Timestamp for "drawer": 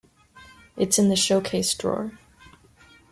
1.75-2.17